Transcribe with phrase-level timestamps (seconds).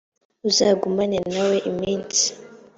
[0.49, 2.25] uzagumane na we iminsi